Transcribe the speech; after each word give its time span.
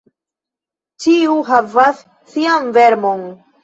Ĉiu 1.05 1.37
havas 1.51 2.03
sian 2.35 2.77
vermon. 2.83 3.29